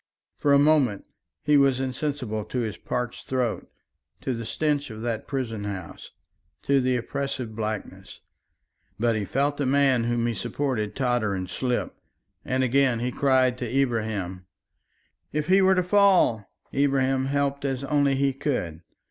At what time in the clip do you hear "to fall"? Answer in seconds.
15.75-16.49